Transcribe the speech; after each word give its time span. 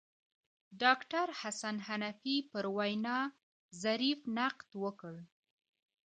ډاکتر 0.81 1.27
حسن 1.41 1.75
حنفي 1.87 2.37
پر 2.51 2.65
وینا 2.75 3.19
ظریف 3.83 4.19
نقد 4.37 4.69
وکړ. 4.83 5.15